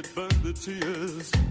it 0.00 0.14
burned 0.14 0.42
the 0.42 0.52
tears. 0.52 1.49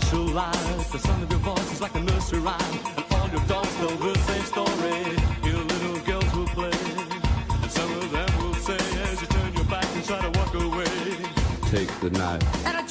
Special 0.00 0.24
light. 0.28 0.86
The 0.90 0.98
sound 0.98 1.22
of 1.22 1.30
your 1.30 1.40
voice 1.40 1.72
is 1.72 1.80
like 1.82 1.94
a 1.94 2.00
nursery 2.00 2.38
rhyme, 2.38 2.78
and 2.96 3.04
all 3.12 3.28
your 3.28 3.44
dolls 3.46 3.74
tell 3.76 3.94
the 3.96 4.18
same 4.28 4.44
story. 4.44 4.98
Your 5.44 5.60
little 5.72 5.98
girls 6.08 6.34
will 6.34 6.46
play, 6.58 6.78
and 7.62 7.70
some 7.70 7.90
of 7.98 8.10
them 8.10 8.30
will 8.38 8.54
say 8.54 8.80
as 9.10 9.20
you 9.20 9.26
turn 9.26 9.52
your 9.52 9.64
back 9.64 9.86
and 9.94 10.04
try 10.04 10.20
to 10.20 10.38
walk 10.38 10.54
away. 10.54 10.86
Take 11.70 11.90
the 12.00 12.10
knife. 12.10 12.66
And 12.66 12.76
I 12.78 12.82